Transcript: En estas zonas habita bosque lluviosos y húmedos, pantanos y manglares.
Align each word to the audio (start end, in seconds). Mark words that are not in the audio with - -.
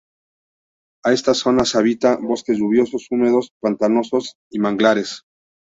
En 1.09 1.13
estas 1.17 1.37
zonas 1.45 1.75
habita 1.75 2.15
bosque 2.23 2.55
lluviosos 2.57 3.05
y 3.07 3.13
húmedos, 3.13 3.51
pantanos 3.61 4.09
y 4.49 4.57
manglares. 4.57 5.25